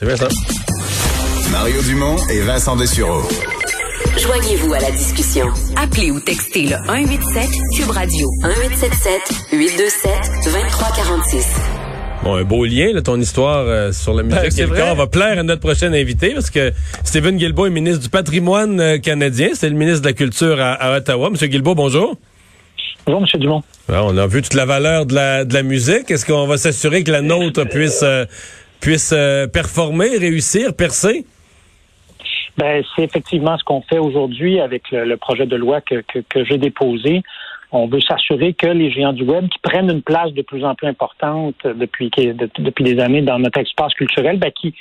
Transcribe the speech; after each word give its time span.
Merci 0.00 0.04
Vincent. 0.06 0.28
Mario 1.50 1.82
Dumont 1.82 2.16
et 2.30 2.40
Vincent 2.40 2.76
Dessureau. 2.76 3.20
Joignez-vous 4.18 4.72
à 4.72 4.78
la 4.80 4.90
discussion. 4.90 5.46
Appelez 5.76 6.10
ou 6.10 6.18
textez 6.20 6.62
le 6.62 6.76
187 6.86 7.48
Cube 7.76 7.90
Radio 7.90 8.26
1877 8.42 9.20
827 9.52 10.10
2346. 10.46 11.46
Bon, 12.24 12.36
un 12.36 12.44
beau 12.44 12.64
lien, 12.64 12.92
là, 12.94 13.02
ton 13.02 13.20
histoire 13.20 13.66
euh, 13.66 13.92
sur 13.92 14.14
la 14.14 14.22
musique. 14.22 14.40
Ben, 14.40 14.50
c'est 14.50 14.60
Et 14.62 14.62
le 14.62 14.68
vrai. 14.68 14.78
corps 14.80 14.94
va 14.94 15.06
plaire 15.08 15.38
à 15.38 15.42
notre 15.42 15.60
prochain 15.60 15.92
invité 15.92 16.30
parce 16.30 16.48
que 16.50 16.72
Stephen 17.04 17.36
Guilbeault 17.36 17.66
est 17.66 17.70
ministre 17.70 18.00
du 18.00 18.08
patrimoine 18.08 18.80
euh, 18.80 18.98
canadien. 18.98 19.48
C'est 19.54 19.68
le 19.68 19.76
ministre 19.76 20.00
de 20.02 20.06
la 20.06 20.12
Culture 20.14 20.58
à, 20.58 20.72
à 20.72 20.96
Ottawa. 20.96 21.28
Monsieur 21.28 21.48
Guilbeault, 21.48 21.74
bonjour. 21.74 22.16
Bonjour, 23.04 23.20
M. 23.34 23.40
Dumont. 23.40 23.62
Alors, 23.88 24.06
on 24.06 24.16
a 24.16 24.26
vu 24.28 24.40
toute 24.42 24.54
la 24.54 24.64
valeur 24.64 25.04
de 25.06 25.14
la, 25.14 25.44
de 25.44 25.52
la 25.52 25.62
musique. 25.64 26.10
Est-ce 26.10 26.24
qu'on 26.24 26.46
va 26.46 26.56
s'assurer 26.56 27.02
que 27.02 27.10
la 27.10 27.20
nôtre 27.20 27.64
puisse, 27.64 28.02
euh, 28.04 28.24
puisse 28.82 29.12
euh, 29.16 29.46
performer, 29.46 30.18
réussir, 30.18 30.76
percer? 30.76 31.24
Ben, 32.58 32.84
c'est 32.94 33.04
effectivement 33.04 33.56
ce 33.56 33.64
qu'on 33.64 33.80
fait 33.80 33.98
aujourd'hui 33.98 34.60
avec 34.60 34.90
le, 34.90 35.16
projet 35.16 35.46
de 35.46 35.56
loi 35.56 35.80
que, 35.80 36.02
que, 36.28 36.44
j'ai 36.44 36.58
déposé. 36.58 37.22
On 37.70 37.86
veut 37.86 38.02
s'assurer 38.02 38.52
que 38.52 38.66
les 38.66 38.90
géants 38.90 39.14
du 39.14 39.22
web 39.22 39.48
qui 39.48 39.58
prennent 39.60 39.90
une 39.90 40.02
place 40.02 40.32
de 40.32 40.42
plus 40.42 40.62
en 40.62 40.74
plus 40.74 40.88
importante 40.88 41.54
depuis, 41.64 42.10
de- 42.10 42.50
depuis 42.58 42.84
des 42.84 43.00
années 43.00 43.22
dans 43.22 43.38
notre 43.38 43.60
espace 43.60 43.94
culturel, 43.94 44.38
ben, 44.38 44.50
qui, 44.50 44.74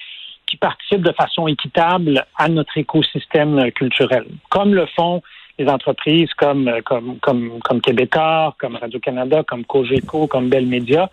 qui 0.48 0.58
participent 0.58 1.04
de 1.04 1.14
façon 1.14 1.48
équitable 1.48 2.26
à 2.38 2.50
notre 2.50 2.78
écosystème 2.78 3.72
culturel, 3.72 4.26
comme 4.50 4.73
le 4.73 4.86
font 4.88 5.22
les 5.59 5.68
entreprises 5.70 6.34
comme, 6.38 6.70
comme, 6.84 7.20
comme, 7.20 7.59
comme 7.59 7.81
Québécois, 7.81 8.56
comme 8.59 8.76
Radio-Canada, 8.76 9.44
comme 9.48 9.64
Cogeco, 9.64 10.28
comme 10.28 10.50
Bell 10.50 10.66
Media. 10.66 11.09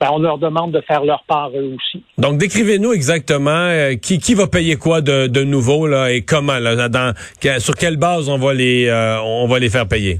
Ben, 0.00 0.08
on 0.12 0.18
leur 0.18 0.38
demande 0.38 0.72
de 0.72 0.80
faire 0.80 1.04
leur 1.04 1.22
part 1.24 1.50
eux 1.50 1.76
aussi. 1.76 2.02
Donc, 2.18 2.38
décrivez-nous 2.38 2.92
exactement 2.92 3.50
euh, 3.50 3.94
qui, 3.94 4.18
qui 4.18 4.34
va 4.34 4.46
payer 4.46 4.76
quoi 4.76 5.00
de, 5.00 5.28
de 5.28 5.44
nouveau 5.44 5.86
là, 5.86 6.10
et 6.10 6.22
comment, 6.22 6.58
là, 6.58 6.88
dans, 6.88 7.14
sur 7.58 7.74
quelle 7.74 7.96
base 7.96 8.28
on 8.28 8.36
va 8.36 8.54
les, 8.54 8.86
euh, 8.86 9.20
on 9.22 9.46
va 9.46 9.58
les 9.58 9.70
faire 9.70 9.88
payer? 9.88 10.18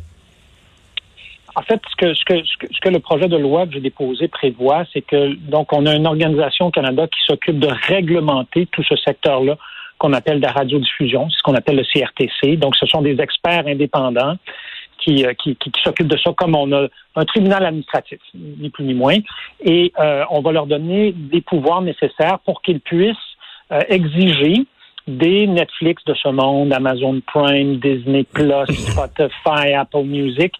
En 1.56 1.62
fait, 1.62 1.81
ce 1.91 1.97
que, 1.97 2.14
ce, 2.14 2.25
que, 2.25 2.44
ce, 2.44 2.56
que, 2.58 2.66
ce 2.72 2.81
que 2.81 2.89
le 2.89 2.98
projet 2.98 3.28
de 3.28 3.36
loi 3.36 3.66
que 3.66 3.75
j'ai 3.75 3.81
déposé 3.81 4.28
prévoit, 4.28 4.84
c'est 4.92 5.03
que 5.03 5.34
donc 5.34 5.72
on 5.72 5.86
a 5.86 5.94
une 5.94 6.06
organisation 6.06 6.66
au 6.66 6.70
Canada 6.70 7.06
qui 7.06 7.20
s'occupe 7.27 7.61
de 7.61 7.69
réglementer 7.86 8.66
tout 8.72 8.83
ce 8.83 8.97
secteur-là 8.97 9.56
qu'on 9.98 10.12
appelle 10.12 10.41
de 10.41 10.47
la 10.47 10.53
radiodiffusion, 10.53 11.28
c'est 11.31 11.38
ce 11.38 11.42
qu'on 11.42 11.55
appelle 11.55 11.77
le 11.77 11.84
CRTC. 11.84 12.56
Donc, 12.56 12.75
ce 12.77 12.86
sont 12.86 13.03
des 13.03 13.20
experts 13.20 13.66
indépendants 13.66 14.36
qui, 15.05 15.24
euh, 15.27 15.34
qui, 15.34 15.55
qui, 15.56 15.70
qui 15.70 15.80
s'occupent 15.83 16.08
de 16.08 16.16
ça 16.16 16.33
comme 16.36 16.55
on 16.56 16.72
a 16.72 16.86
un 17.16 17.24
tribunal 17.24 17.64
administratif, 17.66 18.19
ni 18.34 18.70
plus 18.70 18.84
ni 18.84 18.94
moins. 18.94 19.19
Et 19.64 19.92
euh, 20.00 20.24
on 20.30 20.41
va 20.41 20.52
leur 20.52 20.66
donner 20.66 21.12
des 21.12 21.41
pouvoirs 21.42 21.83
nécessaires 21.83 22.38
pour 22.44 22.62
qu'ils 22.62 22.80
puissent 22.80 23.16
euh, 23.72 23.80
exiger 23.88 24.64
des 25.06 25.47
Netflix 25.47 26.02
de 26.06 26.14
ce 26.14 26.28
monde, 26.28 26.72
Amazon 26.72 27.20
Prime, 27.27 27.77
Disney 27.77 28.25
Plus, 28.25 28.50
Spotify, 28.69 29.75
Apple 29.77 30.05
Music, 30.05 30.52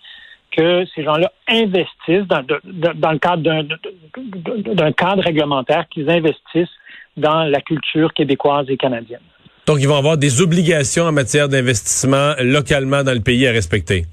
que 0.57 0.85
ces 0.95 1.03
gens-là 1.03 1.33
investissent 1.49 2.29
dans, 2.29 2.43
de- 2.43 2.61
de- 2.65 2.93
dans 2.95 3.13
le 3.13 3.19
cadre 3.19 3.43
d'un 3.43 4.93
cadre 4.93 5.23
réglementaire, 5.23 5.87
qu'ils 5.91 6.09
investissent 6.11 6.69
dans 7.17 7.45
la 7.45 7.61
culture 7.61 8.13
québécoise 8.13 8.67
et 8.69 8.77
canadienne. 8.77 9.21
Donc, 9.67 9.79
ils 9.81 9.89
vont 9.89 9.97
avoir 9.97 10.19
des 10.19 10.43
obligations 10.43 11.05
en 11.05 11.13
matière 11.13 11.49
d'investissement 11.49 12.35
localement 12.41 13.03
dans 13.03 13.15
le 13.15 13.21
pays 13.21 13.47
à 13.47 13.51
respecter. 13.51 14.05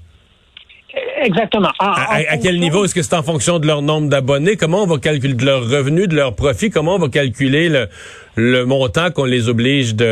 Exactement. 1.24 1.70
En- 1.78 1.86
À, 1.86 1.90
en 1.90 2.12
à- 2.12 2.32
à 2.32 2.36
quel 2.38 2.58
niveau? 2.58 2.84
Est-ce 2.84 2.94
que 2.94 3.02
c'est 3.02 3.14
en 3.16 3.22
fonction 3.22 3.58
de 3.58 3.66
leur 3.66 3.82
nombre 3.82 4.08
d'abonnés? 4.08 4.56
Comment 4.56 4.82
on 4.82 4.86
va 4.86 4.98
calculer 4.98 5.34
de 5.34 5.44
leur 5.44 5.62
revenu, 5.62 6.06
de 6.08 6.14
leur 6.16 6.34
profit? 6.34 6.70
Comment 6.70 6.96
on 6.96 6.98
va 6.98 7.08
calculer 7.08 7.68
le, 7.68 7.88
le 8.36 8.64
montant 8.64 9.10
qu'on 9.10 9.24
les 9.24 9.48
oblige 9.48 9.94
de, 9.94 10.04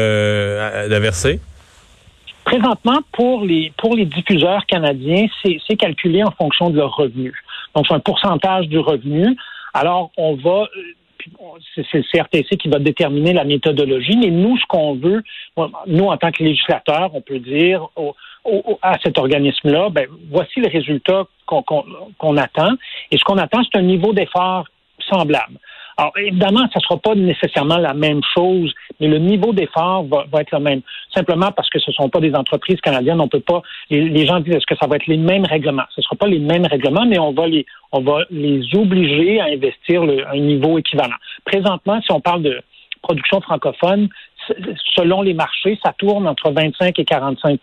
verser? 0.98 1.40
Présentement, 2.44 2.98
pour 3.12 3.44
les 3.44 3.72
pour 3.76 3.94
les 3.94 4.06
diffuseurs 4.06 4.64
canadiens, 4.66 5.26
c'est 5.44 5.76
calculé 5.76 6.22
en 6.24 6.30
fonction 6.32 6.70
de 6.70 6.76
leur 6.76 6.94
revenu. 6.96 7.32
Donc, 7.74 7.86
c'est 7.86 7.94
un 7.94 8.00
pourcentage 8.00 8.66
du 8.68 8.78
revenu. 8.78 9.36
Alors, 9.74 10.10
on 10.16 10.34
va 10.36 10.66
c'est 11.74 11.84
le 11.98 12.02
CRTC 12.10 12.56
qui 12.56 12.68
va 12.68 12.78
déterminer 12.78 13.34
la 13.34 13.44
méthodologie, 13.44 14.16
mais 14.16 14.30
nous, 14.30 14.56
ce 14.56 14.64
qu'on 14.66 14.94
veut, 14.94 15.22
nous, 15.86 16.06
en 16.06 16.16
tant 16.16 16.32
que 16.32 16.42
législateurs, 16.42 17.10
on 17.14 17.20
peut 17.20 17.38
dire 17.38 17.88
à 18.82 18.96
cet 19.02 19.18
organisme-là, 19.18 19.90
ben, 19.90 20.06
voici 20.30 20.60
le 20.60 20.68
résultat 20.68 21.24
qu'on 21.46 22.36
attend. 22.36 22.74
Et 23.10 23.18
ce 23.18 23.24
qu'on 23.24 23.38
attend, 23.38 23.60
c'est 23.64 23.78
un 23.78 23.82
niveau 23.82 24.12
d'effort 24.12 24.66
semblable. 25.08 25.58
Alors, 26.00 26.12
évidemment, 26.16 26.60
ça 26.72 26.76
ne 26.76 26.80
sera 26.80 26.96
pas 26.96 27.14
nécessairement 27.14 27.76
la 27.76 27.92
même 27.92 28.22
chose, 28.34 28.72
mais 29.00 29.08
le 29.08 29.18
niveau 29.18 29.52
d'effort 29.52 30.04
va, 30.04 30.24
va 30.32 30.40
être 30.40 30.52
le 30.52 30.60
même. 30.60 30.80
Simplement 31.14 31.52
parce 31.52 31.68
que 31.68 31.78
ce 31.78 31.90
ne 31.90 31.94
sont 31.94 32.08
pas 32.08 32.20
des 32.20 32.34
entreprises 32.34 32.80
canadiennes, 32.80 33.20
on 33.20 33.28
peut 33.28 33.40
pas. 33.40 33.60
Les, 33.90 34.24
gens 34.24 34.40
disent 34.40 34.54
est-ce 34.54 34.66
que 34.66 34.76
ça 34.80 34.86
va 34.86 34.96
être 34.96 35.06
les 35.08 35.18
mêmes 35.18 35.44
règlements? 35.44 35.84
Ce 35.94 36.00
ne 36.00 36.04
sera 36.04 36.16
pas 36.16 36.26
les 36.26 36.38
mêmes 36.38 36.64
règlements, 36.64 37.04
mais 37.04 37.18
on 37.18 37.32
va 37.32 37.46
les, 37.46 37.66
on 37.92 38.00
va 38.00 38.24
les 38.30 38.62
obliger 38.74 39.40
à 39.40 39.46
investir 39.46 40.04
le- 40.06 40.26
un 40.26 40.38
niveau 40.38 40.78
équivalent. 40.78 41.16
Présentement, 41.44 42.00
si 42.00 42.10
on 42.12 42.20
parle 42.20 42.44
de 42.44 42.62
production 43.02 43.42
francophone, 43.42 44.08
selon 44.94 45.22
les 45.22 45.34
marchés, 45.34 45.78
ça 45.84 45.92
tourne 45.92 46.26
entre 46.26 46.50
25 46.50 46.98
et 46.98 47.04
45 47.04 47.60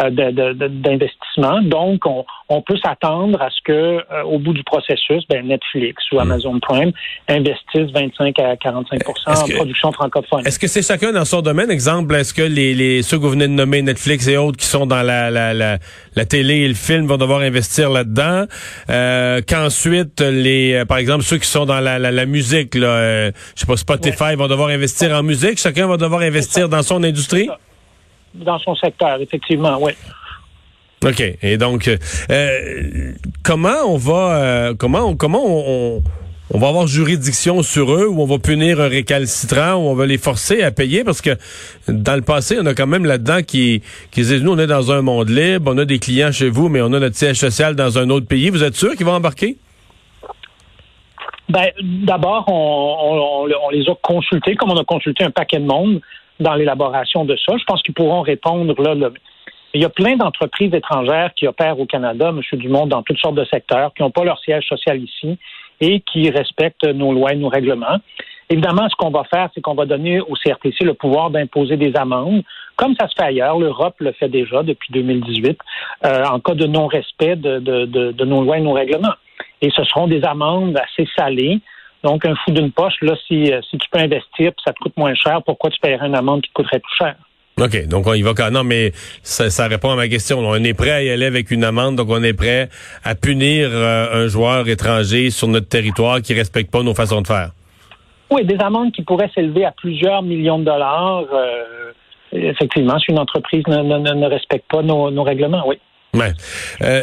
euh, 0.00 0.10
d'investissement. 0.10 1.60
Donc, 1.62 2.06
on, 2.06 2.24
on 2.48 2.62
peut 2.62 2.76
s'attendre 2.82 3.40
à 3.42 3.50
ce 3.50 3.60
que, 3.64 3.72
euh, 3.72 4.22
au 4.24 4.38
bout 4.38 4.52
du 4.52 4.62
processus, 4.64 5.22
ben, 5.28 5.46
Netflix 5.46 6.02
ou 6.12 6.20
Amazon 6.20 6.58
Prime 6.60 6.92
investissent 7.28 7.90
25 7.92 8.38
à 8.38 8.56
45 8.56 9.00
Est-ce 9.00 9.28
en 9.42 9.46
que- 9.46 9.54
production 9.56 9.92
francophone. 9.92 10.46
Est-ce 10.46 10.58
que 10.58 10.66
c'est 10.66 10.86
chacun 10.86 11.12
dans 11.12 11.24
son 11.24 11.40
domaine? 11.42 11.70
Exemple, 11.70 12.14
est-ce 12.14 12.32
que 12.34 12.42
les, 12.42 12.74
les 12.74 13.02
ceux 13.02 13.18
que 13.18 13.22
vous 13.22 13.30
venez 13.30 13.48
de 13.48 13.52
nommer, 13.52 13.82
Netflix 13.82 14.26
et 14.28 14.36
autres, 14.36 14.56
qui 14.58 14.66
sont 14.66 14.86
dans 14.86 15.02
la, 15.02 15.30
la, 15.30 15.54
la, 15.54 15.78
la 16.16 16.24
télé 16.24 16.56
et 16.60 16.68
le 16.68 16.74
film, 16.74 17.06
vont 17.06 17.16
devoir 17.18 17.40
investir 17.40 17.90
là-dedans? 17.90 18.44
Euh, 18.90 19.40
Qu'ensuite, 19.46 20.20
les 20.20 20.74
euh, 20.74 20.84
par 20.84 20.98
exemple, 20.98 21.22
ceux 21.24 21.38
qui 21.38 21.48
sont 21.48 21.66
dans 21.66 21.80
la, 21.80 21.98
la, 21.98 22.10
la 22.10 22.26
musique, 22.26 22.74
là, 22.74 22.86
euh, 22.86 23.30
je 23.54 23.60
sais 23.60 23.66
pas, 23.66 23.76
Spotify, 23.76 24.34
vont 24.36 24.48
devoir 24.48 24.68
investir 24.68 25.12
en 25.16 25.22
musique. 25.22 25.58
Chacun 25.58 25.86
va 25.86 25.96
devoir 25.96 26.20
investir 26.22 26.68
dans 26.68 26.82
son 26.82 27.02
industrie? 27.02 27.48
Dans 28.34 28.58
son 28.58 28.74
secteur, 28.76 29.20
effectivement, 29.20 29.78
oui. 29.80 29.92
OK. 31.04 31.22
Et 31.42 31.56
donc, 31.58 31.88
euh, 31.88 31.96
euh, 32.30 33.12
comment 33.42 33.84
on 33.86 33.96
va, 33.96 34.36
euh, 34.36 34.74
comment 34.78 35.06
on, 35.08 35.16
comment 35.16 35.44
on, 35.44 35.96
on, 35.98 36.02
on 36.54 36.58
va 36.58 36.68
avoir 36.68 36.86
juridiction 36.86 37.62
sur 37.62 37.92
eux, 37.92 38.06
ou 38.06 38.22
on 38.22 38.26
va 38.26 38.38
punir 38.38 38.80
un 38.80 38.88
récalcitrant, 38.88 39.74
ou 39.74 39.88
on 39.88 39.94
va 39.94 40.06
les 40.06 40.18
forcer 40.18 40.62
à 40.62 40.70
payer, 40.70 41.02
parce 41.02 41.20
que 41.20 41.30
dans 41.88 42.14
le 42.14 42.22
passé, 42.22 42.56
on 42.60 42.66
a 42.66 42.74
quand 42.74 42.86
même 42.86 43.04
là-dedans 43.04 43.42
qui, 43.42 43.82
qui 44.12 44.20
disent, 44.22 44.42
nous, 44.42 44.52
on 44.52 44.58
est 44.58 44.66
dans 44.66 44.92
un 44.92 45.02
monde 45.02 45.28
libre, 45.28 45.72
on 45.74 45.78
a 45.78 45.84
des 45.84 45.98
clients 45.98 46.30
chez 46.32 46.48
vous, 46.50 46.68
mais 46.68 46.80
on 46.80 46.92
a 46.92 47.00
notre 47.00 47.16
siège 47.16 47.36
social 47.38 47.74
dans 47.74 47.98
un 47.98 48.08
autre 48.10 48.26
pays. 48.26 48.50
Vous 48.50 48.62
êtes 48.62 48.76
sûr 48.76 48.94
qu'ils 48.96 49.06
vont 49.06 49.12
embarquer? 49.14 49.56
Ben, 51.48 51.66
d'abord, 51.82 52.44
on- 52.48 53.48
on 53.66 53.70
les 53.70 53.82
a 53.88 53.94
consultés, 54.00 54.54
comme 54.54 54.70
on 54.70 54.78
a 54.80 54.84
consulté 54.84 55.24
un 55.24 55.30
paquet 55.30 55.58
de 55.58 55.66
monde 55.66 56.00
dans 56.42 56.54
l'élaboration 56.54 57.24
de 57.24 57.36
ça. 57.36 57.56
Je 57.56 57.64
pense 57.64 57.82
qu'ils 57.82 57.94
pourront 57.94 58.20
répondre 58.20 58.74
là. 58.82 59.08
Il 59.74 59.80
y 59.80 59.84
a 59.86 59.88
plein 59.88 60.16
d'entreprises 60.16 60.74
étrangères 60.74 61.32
qui 61.34 61.46
opèrent 61.46 61.80
au 61.80 61.86
Canada, 61.86 62.28
M. 62.28 62.40
Dumont, 62.58 62.86
dans 62.86 63.02
toutes 63.02 63.18
sortes 63.18 63.36
de 63.36 63.44
secteurs, 63.46 63.94
qui 63.94 64.02
n'ont 64.02 64.10
pas 64.10 64.24
leur 64.24 64.38
siège 64.40 64.66
social 64.66 65.00
ici 65.02 65.38
et 65.80 66.00
qui 66.00 66.28
respectent 66.30 66.84
nos 66.84 67.12
lois 67.12 67.32
et 67.32 67.36
nos 67.36 67.48
règlements. 67.48 67.96
Évidemment, 68.50 68.86
ce 68.90 68.94
qu'on 68.96 69.10
va 69.10 69.24
faire, 69.24 69.48
c'est 69.54 69.62
qu'on 69.62 69.74
va 69.74 69.86
donner 69.86 70.20
au 70.20 70.34
CRTC 70.34 70.84
le 70.84 70.92
pouvoir 70.92 71.30
d'imposer 71.30 71.78
des 71.78 71.96
amendes, 71.96 72.42
comme 72.76 72.94
ça 73.00 73.08
se 73.08 73.14
fait 73.16 73.24
ailleurs. 73.24 73.58
L'Europe 73.58 73.94
le 74.00 74.12
fait 74.12 74.28
déjà 74.28 74.62
depuis 74.62 74.92
2018, 74.92 75.58
euh, 76.04 76.24
en 76.26 76.38
cas 76.38 76.54
de 76.54 76.66
non-respect 76.66 77.36
de- 77.36 77.58
de 78.12 78.24
nos 78.26 78.42
lois 78.42 78.58
et 78.58 78.60
nos 78.60 78.72
règlements. 78.72 79.14
Et 79.62 79.70
ce 79.70 79.82
seront 79.84 80.06
des 80.06 80.22
amendes 80.24 80.76
assez 80.76 81.08
salées. 81.16 81.60
Donc, 82.04 82.24
un 82.26 82.34
fou 82.44 82.50
d'une 82.50 82.72
poche, 82.72 82.94
là, 83.02 83.14
si, 83.26 83.52
euh, 83.52 83.60
si 83.70 83.78
tu 83.78 83.88
peux 83.90 83.98
investir 84.00 84.52
puis 84.52 84.62
ça 84.64 84.72
te 84.72 84.78
coûte 84.80 84.96
moins 84.96 85.14
cher, 85.14 85.40
pourquoi 85.44 85.70
tu 85.70 85.78
paierais 85.80 86.06
une 86.06 86.16
amende 86.16 86.42
qui 86.42 86.48
te 86.48 86.54
coûterait 86.54 86.80
plus 86.80 86.96
cher? 86.98 87.14
OK. 87.60 87.86
Donc, 87.86 88.06
on 88.06 88.14
y 88.14 88.22
va 88.22 88.32
quand 88.34 88.50
Non, 88.50 88.64
mais 88.64 88.92
ça, 89.22 89.50
ça 89.50 89.68
répond 89.68 89.90
à 89.90 89.96
ma 89.96 90.08
question. 90.08 90.38
On 90.40 90.54
est 90.56 90.74
prêt 90.74 90.90
à 90.90 91.02
y 91.02 91.10
aller 91.10 91.26
avec 91.26 91.50
une 91.50 91.64
amende, 91.64 91.96
donc 91.96 92.08
on 92.10 92.22
est 92.22 92.32
prêt 92.32 92.68
à 93.04 93.14
punir 93.14 93.68
euh, 93.72 94.24
un 94.24 94.26
joueur 94.26 94.68
étranger 94.68 95.30
sur 95.30 95.48
notre 95.48 95.68
territoire 95.68 96.20
qui 96.22 96.34
respecte 96.34 96.70
pas 96.72 96.82
nos 96.82 96.94
façons 96.94 97.20
de 97.20 97.26
faire. 97.26 97.50
Oui, 98.30 98.44
des 98.46 98.56
amendes 98.58 98.92
qui 98.92 99.02
pourraient 99.02 99.30
s'élever 99.34 99.64
à 99.66 99.72
plusieurs 99.72 100.22
millions 100.22 100.58
de 100.58 100.64
dollars. 100.64 101.24
euh, 101.32 101.92
effectivement, 102.32 102.98
si 102.98 103.10
une 103.12 103.18
entreprise 103.18 103.62
ne, 103.68 103.76
ne- 103.82 103.98
ne- 103.98 104.14
ne 104.14 104.26
respecte 104.26 104.64
pas 104.70 104.80
nos, 104.82 105.10
nos 105.10 105.22
règlements, 105.22 105.62
oui. 105.68 105.76
Ouais. 106.14 106.32
Euh, 106.82 107.02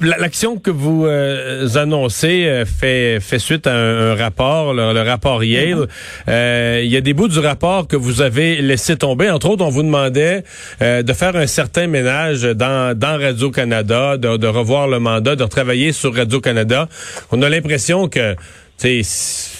L'action 0.00 0.58
que 0.58 0.70
vous 0.70 1.06
euh, 1.06 1.68
annoncez 1.76 2.46
euh, 2.46 2.64
fait, 2.64 3.20
fait 3.20 3.38
suite 3.38 3.66
à 3.66 3.74
un, 3.74 4.10
un 4.12 4.14
rapport, 4.14 4.72
le, 4.74 4.92
le 4.92 5.02
rapport 5.02 5.42
Yale. 5.44 5.86
Euh, 6.28 6.80
Il 6.84 6.90
y 6.90 6.96
a 6.96 7.00
des 7.00 7.14
bouts 7.14 7.28
du 7.28 7.38
rapport 7.38 7.86
que 7.86 7.96
vous 7.96 8.22
avez 8.22 8.62
laissé 8.62 8.96
tomber. 8.96 9.30
Entre 9.30 9.48
autres, 9.48 9.64
on 9.64 9.70
vous 9.70 9.82
demandait 9.82 10.44
euh, 10.82 11.02
de 11.02 11.12
faire 11.12 11.36
un 11.36 11.46
certain 11.46 11.86
ménage 11.86 12.42
dans, 12.42 12.96
dans 12.96 13.18
Radio-Canada, 13.18 14.16
de, 14.16 14.36
de 14.36 14.46
revoir 14.46 14.88
le 14.88 14.98
mandat, 14.98 15.36
de 15.36 15.42
retravailler 15.42 15.92
sur 15.92 16.14
Radio-Canada. 16.14 16.88
On 17.30 17.42
a 17.42 17.48
l'impression 17.48 18.08
que 18.08 18.34
tu 18.80 19.02
sais, 19.02 19.57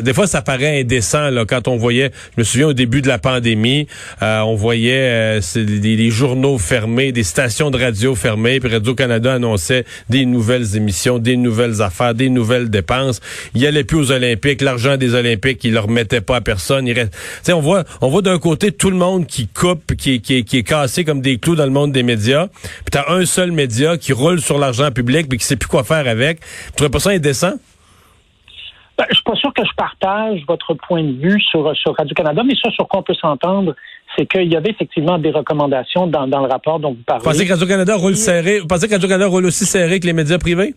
des 0.00 0.14
fois, 0.14 0.26
ça 0.26 0.42
paraît 0.42 0.80
indécent 0.80 1.30
là, 1.30 1.44
quand 1.44 1.68
on 1.68 1.76
voyait, 1.76 2.10
je 2.36 2.40
me 2.40 2.44
souviens 2.44 2.68
au 2.68 2.72
début 2.72 3.02
de 3.02 3.08
la 3.08 3.18
pandémie, 3.18 3.86
euh, 4.22 4.40
on 4.40 4.54
voyait 4.54 5.40
euh, 5.40 5.40
des, 5.54 6.10
journaux 6.10 6.58
fermés, 6.58 7.12
des 7.12 7.22
stations 7.22 7.70
de 7.70 7.78
radio 7.78 8.14
fermées, 8.14 8.60
puis 8.60 8.70
Radio-Canada 8.70 9.34
annonçait 9.34 9.84
des 10.08 10.26
nouvelles 10.26 10.76
émissions, 10.76 11.18
des 11.18 11.36
nouvelles 11.36 11.82
affaires, 11.82 12.14
des 12.14 12.28
nouvelles 12.28 12.70
dépenses. 12.70 13.20
Il 13.54 13.66
allait 13.66 13.84
plus 13.84 13.98
aux 13.98 14.12
Olympiques, 14.12 14.62
l'argent 14.62 14.96
des 14.96 15.14
Olympiques, 15.14 15.62
il 15.64 15.72
leur 15.72 15.88
mettait 15.88 16.20
pas 16.20 16.36
à 16.36 16.40
personne. 16.40 16.92
On 17.48 17.60
voit, 17.60 17.84
on 18.00 18.08
voit 18.08 18.22
d'un 18.22 18.38
côté 18.38 18.72
tout 18.72 18.90
le 18.90 18.96
monde 18.96 19.26
qui 19.26 19.48
coupe, 19.48 19.94
qui, 19.96 20.20
qui, 20.20 20.44
qui 20.44 20.58
est 20.58 20.62
cassé 20.62 21.04
comme 21.04 21.20
des 21.20 21.38
clous 21.38 21.56
dans 21.56 21.64
le 21.64 21.70
monde 21.70 21.92
des 21.92 22.02
médias, 22.02 22.48
puis 22.62 22.90
t'as 22.90 23.10
un 23.12 23.24
seul 23.24 23.52
média 23.52 23.96
qui 23.96 24.12
roule 24.12 24.40
sur 24.40 24.58
l'argent 24.58 24.90
public, 24.90 25.28
puis 25.28 25.38
qui 25.38 25.44
sait 25.44 25.56
plus 25.56 25.68
quoi 25.68 25.84
faire 25.84 26.06
avec. 26.06 26.40
Tu 26.40 26.72
trouves 26.76 26.90
pas 26.90 27.00
ça 27.00 27.10
indécent? 27.10 27.54
Ben, 29.00 29.06
je 29.08 29.14
suis 29.14 29.24
pas 29.24 29.34
sûr 29.34 29.54
que 29.54 29.62
je 29.64 29.74
partage 29.74 30.40
votre 30.46 30.74
point 30.74 31.02
de 31.02 31.12
vue 31.12 31.40
sur, 31.40 31.74
sur 31.74 31.96
Radio-Canada, 31.96 32.42
mais 32.44 32.52
ça, 32.62 32.70
sur 32.70 32.86
quoi 32.86 33.00
on 33.00 33.02
peut 33.02 33.14
s'entendre, 33.14 33.74
c'est 34.14 34.26
qu'il 34.26 34.52
y 34.52 34.56
avait 34.56 34.68
effectivement 34.68 35.16
des 35.16 35.30
recommandations 35.30 36.06
dans, 36.06 36.26
dans 36.26 36.40
le 36.40 36.48
rapport 36.48 36.80
dont 36.80 36.90
vous 36.90 37.02
parlez. 37.06 37.22
Vous 37.24 37.30
pensez 37.30 37.46
que 37.46 37.52
Radio-Canada 37.52 37.96
roule 37.96 38.14
serré, 38.14 38.60
vous 38.60 38.66
pensez 38.66 38.88
que 38.88 38.92
Radio-Canada 38.92 39.26
roule 39.28 39.46
aussi 39.46 39.64
serré 39.64 40.00
que 40.00 40.06
les 40.06 40.12
médias 40.12 40.36
privés? 40.36 40.74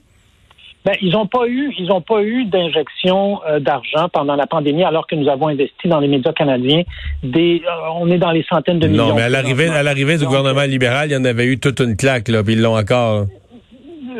Ben, 0.86 0.94
ils 1.02 1.12
n'ont 1.12 1.28
pas 1.28 1.48
eu, 1.48 1.74
ils 1.78 1.92
ont 1.92 2.00
pas 2.00 2.24
eu 2.24 2.46
d'injection 2.46 3.42
euh, 3.46 3.60
d'argent 3.60 4.08
pendant 4.08 4.38
la 4.38 4.48
pandémie, 4.48 4.86
alors 4.86 5.06
que 5.06 5.16
nous 5.16 5.28
avons 5.30 5.50
investi 5.50 5.90
dans 5.90 6.00
les 6.00 6.08
médias 6.08 6.32
canadiens. 6.32 6.84
Des, 7.24 7.62
euh, 7.66 7.90
on 7.96 8.10
est 8.10 8.20
dans 8.20 8.32
les 8.32 8.46
centaines 8.50 8.80
de 8.80 8.88
millions. 8.88 9.10
Non, 9.10 9.16
mais 9.16 9.24
à 9.24 9.30
l'arrivée, 9.30 9.68
à 9.68 9.84
l'arrivée 9.84 10.18
du 10.18 10.26
gouvernement 10.26 10.62
euh, 10.62 10.68
libéral, 10.68 11.10
il 11.10 11.14
y 11.14 11.18
en 11.18 11.26
avait 11.26 11.46
eu 11.46 11.60
toute 11.60 11.82
une 11.82 11.98
claque 11.98 12.30
là, 12.30 12.42
puis 12.42 12.54
ils 12.54 12.62
l'ont 12.62 12.78
encore 12.78 13.26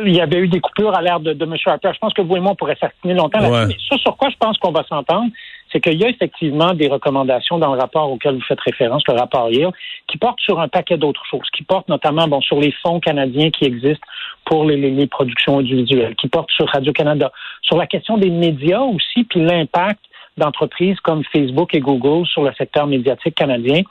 il 0.06 0.14
y 0.14 0.20
avait 0.20 0.38
eu 0.38 0.48
des 0.48 0.60
coupures 0.60 0.94
à 0.94 1.02
l'ère 1.02 1.20
de, 1.20 1.32
de, 1.32 1.44
M. 1.44 1.54
Harper. 1.66 1.90
Je 1.94 1.98
pense 1.98 2.14
que 2.14 2.22
vous 2.22 2.36
et 2.36 2.40
moi, 2.40 2.52
on 2.52 2.54
pourrait 2.54 2.76
s'assiner 2.80 3.14
longtemps 3.14 3.40
là-dessus. 3.40 3.66
Mais 3.68 3.76
ça, 3.88 3.98
sur 3.98 4.16
quoi 4.16 4.30
je 4.30 4.36
pense 4.36 4.56
qu'on 4.58 4.72
va 4.72 4.84
s'entendre, 4.84 5.30
c'est 5.70 5.80
qu'il 5.80 6.00
y 6.00 6.04
a 6.04 6.08
effectivement 6.08 6.72
des 6.72 6.88
recommandations 6.88 7.58
dans 7.58 7.74
le 7.74 7.80
rapport 7.80 8.10
auquel 8.10 8.36
vous 8.36 8.42
faites 8.42 8.60
référence, 8.60 9.02
le 9.08 9.14
rapport 9.14 9.50
Yale, 9.50 9.72
qui 10.06 10.18
portent 10.18 10.40
sur 10.40 10.60
un 10.60 10.68
paquet 10.68 10.96
d'autres 10.96 11.24
choses, 11.28 11.48
qui 11.54 11.64
portent 11.64 11.88
notamment 11.88 12.28
bon, 12.28 12.40
sur 12.40 12.60
les 12.60 12.72
fonds 12.82 13.00
canadiens 13.00 13.50
qui 13.50 13.64
existent 13.64 14.06
pour 14.44 14.64
les, 14.64 14.76
les, 14.76 15.06
productions 15.06 15.56
audiovisuelles, 15.56 16.14
qui 16.16 16.28
portent 16.28 16.50
sur 16.50 16.68
Radio-Canada, 16.68 17.32
sur 17.62 17.76
la 17.76 17.86
question 17.86 18.16
des 18.16 18.30
médias 18.30 18.82
aussi, 18.82 19.24
puis 19.24 19.40
l'impact 19.40 20.00
d'entreprises 20.36 20.98
comme 21.00 21.22
Facebook 21.32 21.74
et 21.74 21.80
Google 21.80 22.26
sur 22.26 22.42
le 22.42 22.52
secteur 22.54 22.86
médiatique 22.86 23.34
canadien. 23.34 23.82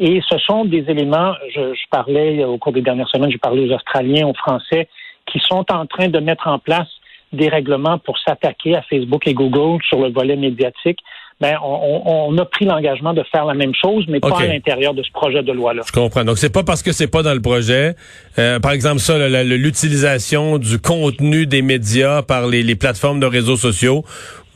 Et 0.00 0.20
ce 0.28 0.38
sont 0.38 0.64
des 0.64 0.84
éléments, 0.88 1.34
je, 1.54 1.74
je 1.74 1.88
parlais 1.90 2.44
au 2.44 2.56
cours 2.58 2.72
des 2.72 2.82
dernières 2.82 3.08
semaines, 3.08 3.30
j'ai 3.30 3.38
parlé 3.38 3.68
aux 3.68 3.74
Australiens, 3.74 4.26
aux 4.26 4.34
Français, 4.34 4.88
qui 5.30 5.40
sont 5.40 5.64
en 5.70 5.86
train 5.86 6.08
de 6.08 6.18
mettre 6.18 6.48
en 6.48 6.58
place 6.58 6.88
des 7.32 7.48
règlements 7.48 7.98
pour 7.98 8.18
s'attaquer 8.18 8.74
à 8.74 8.82
Facebook 8.82 9.26
et 9.26 9.34
Google 9.34 9.82
sur 9.88 10.00
le 10.00 10.10
volet 10.10 10.36
médiatique. 10.36 10.98
Ben, 11.40 11.54
on, 11.62 12.36
a 12.36 12.44
pris 12.44 12.64
l'engagement 12.64 13.14
de 13.14 13.22
faire 13.30 13.44
la 13.44 13.54
même 13.54 13.72
chose, 13.72 14.04
mais 14.08 14.18
pas 14.18 14.40
à 14.40 14.46
l'intérieur 14.46 14.92
de 14.92 15.04
ce 15.04 15.12
projet 15.12 15.40
de 15.40 15.52
loi-là. 15.52 15.82
Je 15.86 15.92
comprends. 15.92 16.24
Donc, 16.24 16.36
c'est 16.36 16.52
pas 16.52 16.64
parce 16.64 16.82
que 16.82 16.90
c'est 16.90 17.06
pas 17.06 17.22
dans 17.22 17.32
le 17.32 17.40
projet. 17.40 17.94
Euh, 18.40 18.58
par 18.58 18.72
exemple, 18.72 18.98
ça, 18.98 19.16
l'utilisation 19.44 20.58
du 20.58 20.80
contenu 20.80 21.46
des 21.46 21.62
médias 21.62 22.22
par 22.22 22.48
les, 22.48 22.74
plateformes 22.74 23.20
de 23.20 23.26
réseaux 23.26 23.54
sociaux, 23.54 24.04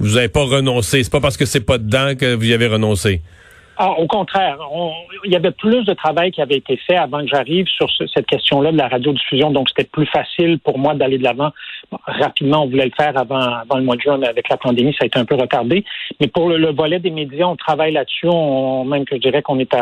vous 0.01 0.17
n'avez 0.17 0.29
pas 0.29 0.43
renoncé. 0.43 1.05
C'est 1.05 1.13
pas 1.13 1.21
parce 1.21 1.37
que 1.37 1.45
c'est 1.45 1.65
pas 1.65 1.79
dedans 1.79 2.17
que 2.19 2.35
vous 2.35 2.47
y 2.47 2.53
avez 2.53 2.67
renoncé. 2.67 3.21
Ah, 3.85 3.99
au 3.99 4.07
contraire, 4.07 4.59
il 5.25 5.33
y 5.33 5.35
avait 5.35 5.51
plus 5.51 5.85
de 5.85 5.93
travail 5.93 6.31
qui 6.31 6.41
avait 6.41 6.59
été 6.59 6.77
fait 6.77 6.95
avant 6.95 7.19
que 7.19 7.27
j'arrive 7.27 7.67
sur 7.67 7.89
cette 8.15 8.27
question-là 8.27 8.71
de 8.71 8.77
la 8.77 8.87
radiodiffusion, 8.87 9.51
donc 9.51 9.69
c'était 9.71 9.91
plus 9.91 10.07
facile 10.07 10.61
pour 10.61 10.79
moi 10.79 10.95
d'aller 10.95 11.19
de 11.19 11.25
l'avant. 11.25 11.51
rapidement, 12.07 12.63
on 12.63 12.69
voulait 12.69 12.85
le 12.85 12.93
faire 12.97 13.19
avant, 13.19 13.65
le 13.75 13.83
mois 13.83 13.97
de 13.97 14.03
juin, 14.03 14.19
mais 14.19 14.29
avec 14.29 14.49
la 14.49 14.57
pandémie, 14.57 14.93
ça 14.93 14.99
a 15.03 15.07
été 15.07 15.19
un 15.19 15.25
peu 15.25 15.35
retardé. 15.35 15.85
Mais 16.21 16.29
pour 16.29 16.49
le, 16.49 16.71
volet 16.71 17.01
des 17.01 17.11
médias, 17.11 17.47
on 17.47 17.57
travaille 17.57 17.93
là-dessus. 17.93 18.29
On, 18.29 18.85
même 18.85 19.05
que 19.05 19.17
je 19.17 19.21
dirais 19.21 19.43
qu'on 19.43 19.59
est 19.59 19.75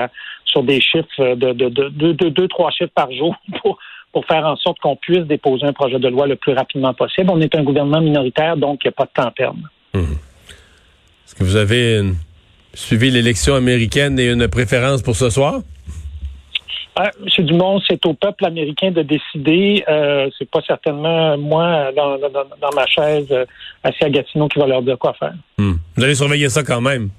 sur 0.46 0.62
des 0.62 0.80
chiffres 0.80 1.34
de, 1.34 1.52
de, 1.52 1.68
de, 1.68 1.88
de, 1.90 2.28
deux, 2.30 2.48
trois 2.48 2.70
chiffres 2.70 2.92
par 2.94 3.12
jour 3.12 3.36
pour, 3.60 3.78
pour 4.14 4.24
faire 4.24 4.46
en 4.46 4.56
sorte 4.56 4.78
qu'on 4.78 4.96
puisse 4.96 5.26
déposer 5.26 5.66
un 5.66 5.74
projet 5.74 5.98
de 5.98 6.08
loi 6.08 6.26
le 6.26 6.36
plus 6.36 6.54
rapidement 6.54 6.94
possible. 6.94 7.28
On 7.30 7.40
est 7.42 7.54
un 7.54 7.62
gouvernement 7.62 8.00
minoritaire, 8.00 8.56
donc 8.56 8.80
il 8.82 8.88
n'y 8.88 8.92
a 8.92 8.92
pas 8.92 9.04
de 9.04 9.10
temps 9.12 9.28
à 9.28 9.30
perdre. 9.30 9.60
Mmh. 9.92 9.98
Est-ce 11.26 11.34
que 11.34 11.44
vous 11.44 11.56
avez 11.56 11.98
une 11.98 12.14
suivi 12.74 13.10
l'élection 13.10 13.54
américaine 13.54 14.18
et 14.18 14.30
une 14.30 14.48
préférence 14.48 15.02
pour 15.02 15.16
ce 15.16 15.30
soir? 15.30 15.60
Ah, 16.96 17.10
M. 17.20 17.46
Dumont, 17.46 17.80
c'est 17.88 18.04
au 18.04 18.14
peuple 18.14 18.44
américain 18.44 18.90
de 18.90 19.02
décider. 19.02 19.84
Euh, 19.88 20.28
c'est 20.38 20.50
pas 20.50 20.60
certainement 20.66 21.38
moi 21.38 21.90
dans, 21.96 22.18
ma 22.74 22.86
chaise 22.86 23.26
euh, 23.30 23.44
assis 23.82 24.04
à 24.04 24.10
Gatineau 24.10 24.48
qui 24.48 24.58
va 24.58 24.66
leur 24.66 24.82
dire 24.82 24.98
quoi 24.98 25.14
faire. 25.14 25.32
Hmm. 25.56 25.74
Vous 25.96 26.04
allez 26.04 26.14
surveiller 26.14 26.48
ça 26.48 26.62
quand 26.62 26.80
même. 26.80 27.10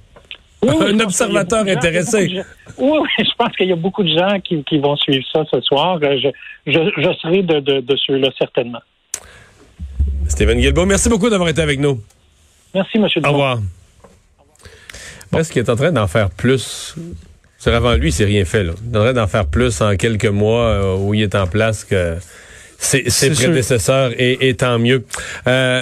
Un 0.68 1.00
observateur 1.00 1.62
intéressé. 1.62 2.44
oui, 2.78 3.00
je 3.18 3.32
pense 3.38 3.56
qu'il 3.56 3.70
y 3.70 3.72
a 3.72 3.76
beaucoup 3.76 4.04
de 4.04 4.16
gens 4.16 4.40
qui, 4.42 4.78
vont 4.78 4.96
suivre 4.98 5.26
ça 5.34 5.44
ce 5.52 5.60
soir. 5.62 5.98
Euh, 6.04 6.18
je, 6.68 7.14
serai 7.22 7.42
de, 7.42 7.60
de, 7.60 7.96
ceux-là 8.06 8.30
certainement. 8.38 8.82
Stéphane 10.28 10.60
Guilbeault, 10.60 10.86
merci 10.86 11.10
beaucoup 11.10 11.30
d'avoir 11.30 11.50
été 11.50 11.62
avec 11.62 11.80
nous. 11.80 12.00
Merci, 12.76 12.98
M. 12.98 13.08
Dumont. 13.16 13.28
Au 13.28 13.32
revoir. 13.32 13.58
Est-ce 15.38 15.52
qu'il 15.52 15.62
est 15.62 15.70
en 15.70 15.76
train 15.76 15.92
d'en 15.92 16.08
faire 16.08 16.30
plus? 16.30 16.96
Avant 17.66 17.94
lui, 17.94 18.12
c'est 18.12 18.26
rien 18.26 18.44
fait. 18.44 18.64
Là. 18.64 18.74
Il 18.88 18.96
est 18.96 18.98
en 18.98 19.04
train 19.04 19.14
d'en 19.14 19.28
faire 19.28 19.46
plus 19.46 19.82
en 19.82 19.96
quelques 19.96 20.26
mois 20.26 20.66
euh, 20.66 20.98
où 20.98 21.14
il 21.14 21.22
est 21.22 21.36
en 21.36 21.48
place 21.48 21.84
que 21.84 22.18
ses, 22.82 23.30
prédécesseurs 23.30 24.12
et, 24.18 24.54
tant 24.56 24.80
mieux. 24.80 25.04
Euh, 25.48 25.82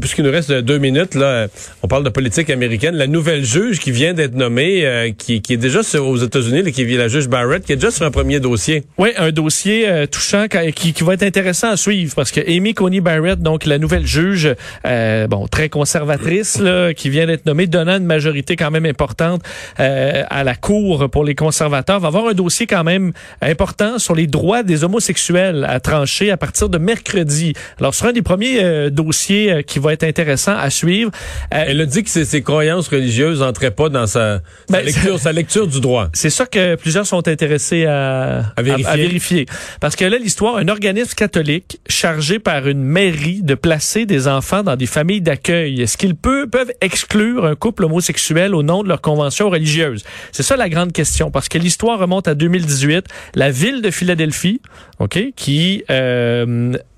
Puisqu'il 0.00 0.24
nous 0.24 0.30
reste 0.30 0.52
deux 0.52 0.78
minutes, 0.78 1.14
là, 1.14 1.48
on 1.82 1.88
parle 1.88 2.04
de 2.04 2.10
politique 2.10 2.50
américaine. 2.50 2.94
La 2.94 3.06
nouvelle 3.06 3.44
juge 3.44 3.80
qui 3.80 3.90
vient 3.90 4.14
d'être 4.14 4.34
nommée, 4.34 4.86
euh, 4.86 5.10
qui, 5.16 5.42
qui, 5.42 5.54
est 5.54 5.56
déjà 5.56 5.80
aux 5.98 6.16
États-Unis, 6.16 6.70
qui 6.72 6.82
est 6.82 6.96
la 6.96 7.08
juge 7.08 7.28
Barrett, 7.28 7.64
qui 7.64 7.72
est 7.72 7.76
déjà 7.76 7.90
sur 7.90 8.06
un 8.06 8.10
premier 8.10 8.38
dossier. 8.38 8.84
Oui, 8.98 9.10
un 9.16 9.30
dossier 9.30 9.88
euh, 9.88 10.06
touchant 10.06 10.46
qui, 10.48 10.92
qui, 10.92 11.04
va 11.04 11.14
être 11.14 11.22
intéressant 11.22 11.70
à 11.70 11.76
suivre 11.76 12.14
parce 12.14 12.30
que 12.30 12.40
Amy 12.40 12.74
Coney 12.74 13.00
Barrett, 13.00 13.40
donc 13.40 13.66
la 13.66 13.78
nouvelle 13.78 14.06
juge, 14.06 14.54
euh, 14.86 15.26
bon 15.26 15.48
très 15.48 15.68
conservatrice, 15.68 16.58
là, 16.60 16.94
qui 16.94 17.10
vient 17.10 17.26
d'être 17.26 17.46
nommée, 17.46 17.66
donnant 17.66 17.96
une 17.96 18.06
majorité 18.06 18.54
quand 18.56 18.70
même 18.70 18.86
importante 18.86 19.42
à 19.78 20.44
la 20.44 20.54
cour 20.54 21.08
pour 21.10 21.24
les 21.24 21.34
conservateurs, 21.34 22.00
va 22.00 22.08
avoir 22.08 22.28
un 22.28 22.34
dossier 22.34 22.66
quand 22.66 22.84
même 22.84 23.12
important 23.42 23.98
sur 23.98 24.14
les 24.14 24.26
droits 24.26 24.62
des 24.62 24.84
homosexuels 24.84 25.66
à 25.68 25.80
trancher 25.80 26.30
à 26.36 26.38
partir 26.38 26.68
de 26.68 26.76
mercredi. 26.76 27.54
Alors, 27.78 27.94
ce 27.94 28.00
sera 28.00 28.10
un 28.10 28.12
des 28.12 28.20
premiers 28.20 28.62
euh, 28.62 28.90
dossiers 28.90 29.50
euh, 29.50 29.62
qui 29.62 29.78
va 29.78 29.94
être 29.94 30.04
intéressant 30.04 30.54
à 30.54 30.68
suivre. 30.68 31.10
Euh, 31.54 31.64
Elle 31.66 31.80
a 31.80 31.86
dit 31.86 32.04
que 32.04 32.10
ses, 32.10 32.42
croyances 32.42 32.88
religieuses 32.88 33.40
n'entraient 33.40 33.70
pas 33.70 33.88
dans 33.88 34.06
sa, 34.06 34.40
ben, 34.68 34.84
lecture, 34.84 35.18
sa 35.26 35.32
lecture 35.32 35.66
du 35.66 35.80
droit. 35.80 36.10
C'est 36.12 36.28
ça 36.28 36.44
que 36.44 36.74
plusieurs 36.74 37.06
sont 37.06 37.26
intéressés 37.26 37.86
à, 37.86 38.52
à, 38.54 38.62
vérifier. 38.62 39.46
Parce 39.80 39.96
que 39.96 40.04
là, 40.04 40.18
l'histoire, 40.18 40.56
un 40.56 40.68
organisme 40.68 41.14
catholique 41.14 41.80
chargé 41.88 42.38
par 42.38 42.68
une 42.68 42.84
mairie 42.84 43.40
de 43.42 43.54
placer 43.54 44.04
des 44.04 44.28
enfants 44.28 44.62
dans 44.62 44.76
des 44.76 44.86
familles 44.86 45.22
d'accueil, 45.22 45.80
est-ce 45.80 45.96
qu'ils 45.96 46.16
peuvent, 46.16 46.48
peuvent 46.48 46.72
exclure 46.82 47.46
un 47.46 47.54
couple 47.54 47.84
homosexuel 47.84 48.54
au 48.54 48.62
nom 48.62 48.82
de 48.82 48.88
leur 48.88 49.00
convention 49.00 49.48
religieuse? 49.48 50.04
C'est 50.32 50.42
ça 50.42 50.58
la 50.58 50.68
grande 50.68 50.92
question, 50.92 51.30
parce 51.30 51.48
que 51.48 51.56
l'histoire 51.56 51.98
remonte 51.98 52.28
à 52.28 52.34
2018. 52.34 53.06
La 53.34 53.50
ville 53.50 53.80
de 53.80 53.90
Philadelphie, 53.90 54.60
OK, 54.98 55.18
qui... 55.34 55.82
Euh, 55.90 56.25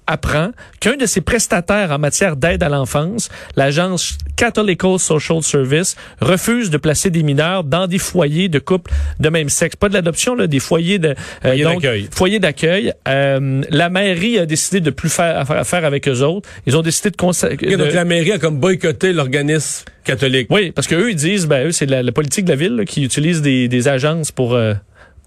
apprend 0.08 0.50
qu'un 0.80 0.96
de 0.96 1.06
ses 1.06 1.20
prestataires 1.20 1.92
en 1.92 1.98
matière 1.98 2.36
d'aide 2.36 2.62
à 2.62 2.68
l'enfance, 2.68 3.28
l'agence 3.56 4.16
Catholical 4.36 4.98
Social 4.98 5.42
Service, 5.42 5.96
refuse 6.20 6.70
de 6.70 6.78
placer 6.78 7.10
des 7.10 7.22
mineurs 7.22 7.62
dans 7.62 7.86
des 7.86 7.98
foyers 7.98 8.48
de 8.48 8.58
couples 8.58 8.90
de 9.20 9.28
même 9.28 9.50
sexe. 9.50 9.76
Pas 9.76 9.88
de 9.88 9.94
l'adoption, 9.94 10.34
là, 10.34 10.46
des 10.46 10.60
foyers 10.60 10.98
de 10.98 11.14
euh, 11.44 11.64
d'accueil. 11.64 12.08
Foyers 12.10 12.38
d'accueil. 12.38 12.92
Euh, 13.06 13.62
la 13.68 13.90
mairie 13.90 14.38
a 14.38 14.46
décidé 14.46 14.80
de 14.80 14.90
plus 14.90 15.10
faire 15.10 15.50
affaire 15.50 15.84
avec 15.84 16.08
eux 16.08 16.22
autres. 16.22 16.48
Ils 16.66 16.76
ont 16.76 16.82
décidé 16.82 17.10
de, 17.10 17.16
de... 17.16 17.76
Donc 17.76 17.92
la 17.92 18.04
mairie 18.04 18.32
a 18.32 18.38
comme 18.38 18.58
boycotté 18.58 19.12
l'organisme 19.12 19.84
catholique. 20.04 20.48
Oui, 20.50 20.72
parce 20.72 20.86
que 20.86 20.94
eux 20.94 21.10
ils 21.10 21.16
disent, 21.16 21.46
ben 21.46 21.66
eux 21.66 21.72
c'est 21.72 21.86
la, 21.86 22.12
politique 22.12 22.46
de 22.46 22.50
la 22.50 22.56
ville 22.56 22.84
qui 22.86 23.04
utilise 23.04 23.42
des, 23.42 23.68
des 23.68 23.88
agences 23.88 24.32
pour 24.32 24.54
euh, 24.54 24.72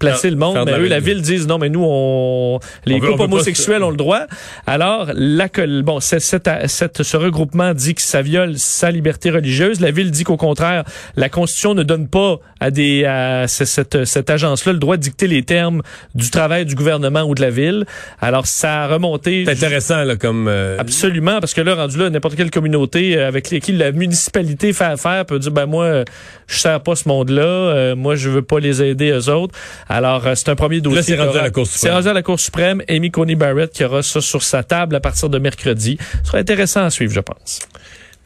placer 0.02 0.30
le 0.30 0.36
monde. 0.36 0.58
Mais 0.66 0.78
eux, 0.78 0.88
la 0.88 1.00
ville 1.00 1.22
disent 1.22 1.46
non, 1.46 1.58
mais 1.58 1.68
nous, 1.68 1.84
on 1.84 2.58
les 2.84 3.00
couples 3.00 3.22
homosexuels 3.22 3.82
ont 3.82 3.90
le 3.90 3.96
droit. 3.96 4.26
Alors, 4.66 5.10
la, 5.14 5.48
bon, 5.82 6.00
cette, 6.00 6.22
cette, 6.22 7.02
ce 7.02 7.16
regroupement 7.16 7.74
dit 7.74 7.94
que 7.94 8.02
ça 8.02 8.22
viole 8.22 8.58
sa 8.58 8.90
liberté 8.90 9.30
religieuse. 9.30 9.80
La 9.80 9.90
ville 9.90 10.10
dit 10.10 10.24
qu'au 10.24 10.36
contraire, 10.36 10.84
la 11.16 11.28
Constitution 11.28 11.74
ne 11.74 11.82
donne 11.82 12.08
pas 12.08 12.38
à 12.60 12.70
des 12.70 13.04
à 13.04 13.48
cette, 13.48 14.04
cette 14.04 14.30
agence-là 14.30 14.72
le 14.72 14.78
droit 14.78 14.96
de 14.96 15.02
dicter 15.02 15.26
les 15.26 15.42
termes 15.42 15.82
du 16.14 16.30
travail 16.30 16.66
du 16.66 16.74
gouvernement 16.74 17.22
ou 17.22 17.34
de 17.34 17.40
la 17.40 17.50
ville. 17.50 17.84
Alors, 18.20 18.46
ça 18.46 18.82
a 18.82 18.86
remonté. 18.88 19.44
C'est 19.46 19.52
intéressant, 19.52 20.04
là, 20.04 20.16
comme. 20.16 20.48
Euh, 20.48 20.76
Absolument, 20.78 21.40
parce 21.40 21.54
que 21.54 21.60
là, 21.60 21.74
rendu 21.74 21.98
là, 21.98 22.10
n'importe 22.10 22.36
quelle 22.36 22.50
communauté 22.50 23.16
euh, 23.16 23.28
avec 23.28 23.44
qui 23.44 23.72
la 23.72 23.92
municipalité 23.92 24.72
fait 24.72 24.84
affaire 24.84 25.24
peut 25.26 25.38
dire, 25.38 25.52
ben 25.52 25.66
moi, 25.66 26.04
je 26.46 26.58
sers 26.58 26.80
pas 26.80 26.94
ce 26.94 27.08
monde-là, 27.08 27.42
euh, 27.42 27.96
moi, 27.96 28.14
je 28.14 28.28
veux 28.28 28.42
pas 28.42 28.60
les 28.60 28.82
aider 28.82 29.10
eux 29.10 29.28
autres. 29.30 29.54
Alors, 29.92 30.26
euh, 30.26 30.34
c'est 30.34 30.48
un 30.48 30.56
premier 30.56 30.80
dossier. 30.80 30.96
Là, 30.96 31.02
c'est 31.02 31.26
rendu 31.26 31.38
à 31.38 31.42
la 31.42 31.50
Cour 31.50 31.66
suprême. 31.66 31.80
C'est 31.80 31.94
rendu 31.94 32.08
à 32.08 32.12
la 32.14 32.22
Cour 32.22 32.40
suprême. 32.40 32.82
Amy 32.88 33.10
Coney 33.10 33.34
Barrett 33.34 33.70
qui 33.70 33.84
aura 33.84 34.02
ça 34.02 34.22
sur 34.22 34.42
sa 34.42 34.62
table 34.62 34.96
à 34.96 35.00
partir 35.00 35.28
de 35.28 35.38
mercredi. 35.38 35.98
Ce 36.22 36.28
sera 36.28 36.38
intéressant 36.38 36.82
à 36.82 36.90
suivre, 36.90 37.12
je 37.12 37.20
pense. 37.20 37.58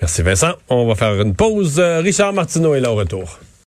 Merci 0.00 0.22
Vincent. 0.22 0.52
On 0.68 0.86
va 0.86 0.94
faire 0.94 1.20
une 1.20 1.34
pause. 1.34 1.80
Richard 1.80 2.32
Martineau 2.32 2.74
est 2.74 2.80
là 2.80 2.92
au 2.92 2.94
retour. 2.94 3.40